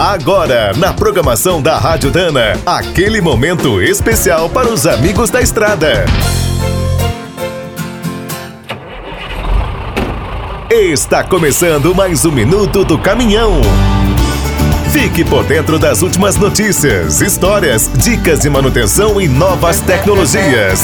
Agora, 0.00 0.72
na 0.78 0.94
programação 0.94 1.60
da 1.60 1.76
Rádio 1.76 2.10
Dana, 2.10 2.58
aquele 2.64 3.20
momento 3.20 3.82
especial 3.82 4.48
para 4.48 4.66
os 4.66 4.86
amigos 4.86 5.28
da 5.28 5.42
estrada. 5.42 6.06
Está 10.70 11.22
começando 11.22 11.94
mais 11.94 12.24
um 12.24 12.32
minuto 12.32 12.82
do 12.82 12.98
caminhão. 12.98 13.60
Fique 14.90 15.22
por 15.22 15.44
dentro 15.44 15.78
das 15.78 16.00
últimas 16.00 16.36
notícias, 16.36 17.20
histórias, 17.20 17.90
dicas 18.02 18.40
de 18.40 18.48
manutenção 18.48 19.20
e 19.20 19.28
novas 19.28 19.80
tecnologias. 19.80 20.80